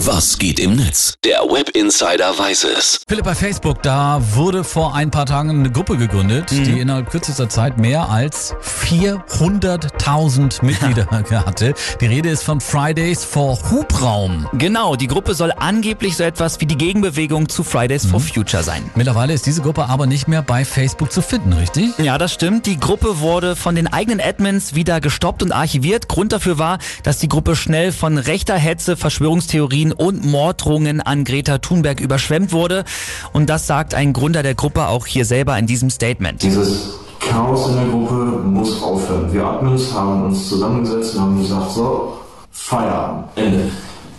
[0.00, 1.14] Was geht im Netz?
[1.24, 3.00] Der Web Insider weiß es.
[3.08, 6.64] Philipp, bei Facebook, da wurde vor ein paar Tagen eine Gruppe gegründet, Mhm.
[6.64, 11.06] die innerhalb kürzester Zeit mehr als 400.000 Mitglieder
[11.46, 11.72] hatte.
[12.00, 14.46] Die Rede ist von Fridays for Hubraum.
[14.52, 18.90] Genau, die Gruppe soll angeblich so etwas wie die Gegenbewegung zu Fridays for Future sein.
[18.96, 21.96] Mittlerweile ist diese Gruppe aber nicht mehr bei Facebook zu finden, richtig?
[21.98, 22.66] Ja, das stimmt.
[22.66, 26.08] Die Gruppe wurde von den eigenen Admins wieder gestoppt und archiviert.
[26.08, 31.58] Grund dafür war, dass die Gruppe schnell von rechter Hetze, Verschwörungstheorien und Morddrohungen an Greta
[31.58, 32.84] Thunberg überschwemmt wurde.
[33.32, 36.42] Und das sagt ein Gründer der Gruppe auch hier selber in diesem Statement.
[36.42, 39.32] Dieses Chaos in der Gruppe muss aufhören.
[39.32, 42.18] Wir Admins haben uns zusammengesetzt und haben gesagt, so,
[42.50, 43.70] Feierabend, Ende.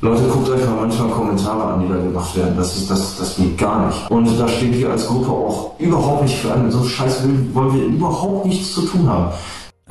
[0.00, 2.56] Leute, guckt euch mal manchmal Kommentare an, die da gemacht werden.
[2.56, 4.10] Das, ist, das, das geht gar nicht.
[4.10, 6.68] Und da stehen wir als Gruppe auch überhaupt nicht für an.
[6.72, 7.22] So Scheiß
[7.52, 9.30] wollen wir überhaupt nichts zu tun haben.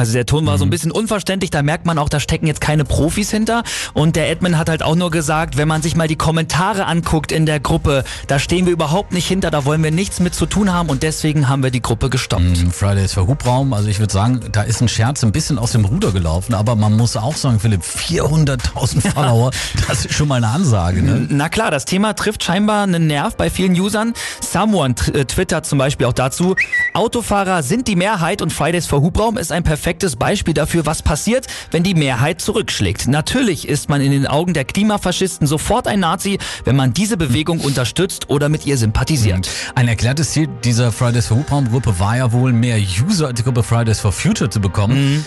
[0.02, 2.60] Also der Ton war so ein bisschen unverständlich, da merkt man auch, da stecken jetzt
[2.60, 3.62] keine Profis hinter.
[3.94, 7.32] Und der Admin hat halt auch nur gesagt, wenn man sich mal die Kommentare anguckt
[7.32, 10.48] in der Gruppe, da stehen wir überhaupt nicht hinter, da wollen wir nichts mit zu
[10.48, 12.42] tun haben und deswegen haben wir die Gruppe gestoppt.
[12.42, 15.74] Mhm, Fridays for Hubraum, also ich würde sagen, da ist ein Scherz ein bisschen aus
[15.74, 19.52] dem Ruder gelaufen, aber man muss auch sagen, Philipp, 400.000 Follower,
[19.88, 21.28] das ist schon mal eine Ansage, ne?
[21.30, 24.14] Na klar, das Thema trifft scheinbar einen Nerv bei vielen Usern.
[24.40, 26.56] Someone äh, twittert zum Beispiel auch dazu,
[26.96, 31.48] Autofahrer sind die Mehrheit und Fridays for Hubraum ist ein perfektes Beispiel dafür, was passiert,
[31.72, 33.08] wenn die Mehrheit zurückschlägt.
[33.08, 37.60] Natürlich ist man in den Augen der Klimafaschisten sofort ein Nazi, wenn man diese Bewegung
[37.60, 39.50] unterstützt oder mit ihr sympathisiert.
[39.76, 43.44] Ein erklärtes Ziel dieser Fridays for Hubraum Gruppe war ja wohl, mehr User als die
[43.44, 45.26] Gruppe Fridays for Future zu bekommen.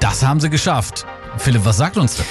[0.00, 1.06] Das haben sie geschafft.
[1.38, 2.26] Philipp, was sagt uns das?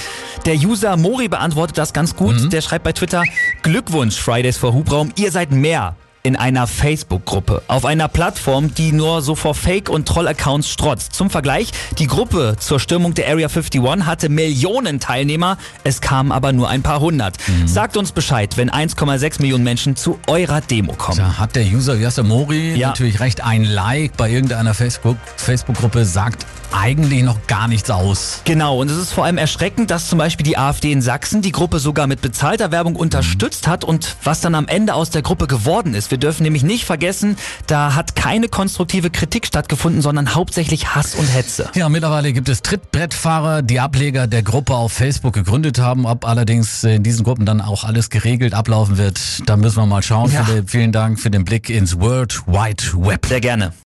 [0.46, 2.52] Der User Mori beantwortet das ganz gut.
[2.52, 3.24] Der schreibt bei Twitter,
[3.62, 7.62] Glückwunsch Fridays for Hubraum, ihr seid mehr in einer Facebook-Gruppe.
[7.66, 11.14] Auf einer Plattform, die nur so vor Fake- und Troll-Accounts strotzt.
[11.14, 16.52] Zum Vergleich, die Gruppe zur Stürmung der Area 51 hatte Millionen Teilnehmer, es kamen aber
[16.52, 17.36] nur ein paar hundert.
[17.66, 21.18] Sagt uns Bescheid, wenn 1,6 Millionen Menschen zu eurer Demo kommen.
[21.18, 22.88] Da hat der User, wie heißt der Mori, Ja.
[22.88, 23.42] natürlich recht.
[23.44, 28.40] Ein Like bei irgendeiner Facebook- Facebook-Gruppe sagt eigentlich noch gar nichts aus.
[28.44, 31.52] Genau, und es ist vor allem erschreckend, dass zum Beispiel die AfD in Sachsen die
[31.52, 35.46] Gruppe sogar mit bezahlter Werbung unterstützt hat und was dann am Ende aus der Gruppe
[35.46, 36.11] geworden ist.
[36.12, 41.24] Wir dürfen nämlich nicht vergessen, da hat keine konstruktive Kritik stattgefunden, sondern hauptsächlich Hass und
[41.24, 41.70] Hetze.
[41.74, 46.04] Ja, mittlerweile gibt es Trittbrettfahrer, die Ableger der Gruppe auf Facebook gegründet haben.
[46.04, 50.02] Ob allerdings in diesen Gruppen dann auch alles geregelt ablaufen wird, da müssen wir mal
[50.02, 50.30] schauen.
[50.30, 50.44] Ja.
[50.44, 53.24] Philipp, vielen Dank für den Blick ins World Wide Web.
[53.24, 53.72] Sehr gerne.